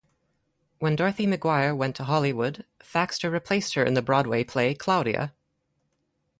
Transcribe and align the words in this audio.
When 0.79 0.95
Dorothy 0.95 1.27
McGuire 1.27 1.77
went 1.77 1.95
to 1.97 2.05
Hollywood, 2.05 2.65
Thaxter 2.79 3.29
replaced 3.31 3.75
her 3.75 3.83
in 3.83 3.93
the 3.93 4.01
Broadway 4.01 4.43
play 4.43 4.73
"Claudia". 4.73 5.31